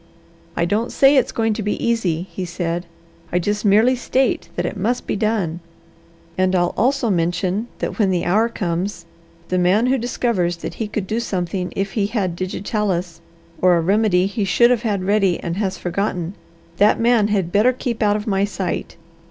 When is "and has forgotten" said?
15.39-16.33